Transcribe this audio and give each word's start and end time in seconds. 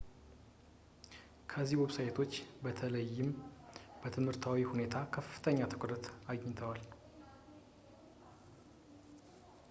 እነዚህ 1.49 1.79
ዌብሳይቶች 1.81 2.31
በተለይም 2.63 3.29
በትምህርቱ 4.03 4.45
ሁኔታ 4.71 4.95
ከፍተኛ 5.17 5.59
ትኩረት 5.73 6.07
አግኝተዋል 6.33 6.81